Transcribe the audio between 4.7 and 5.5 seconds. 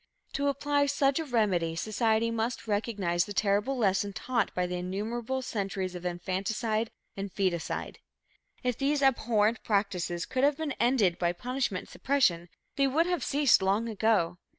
innumerable